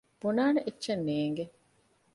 ބުނާނެ 0.21 0.59
އެއްޗެއް 0.63 1.03
ނޭނގެ 1.07 1.45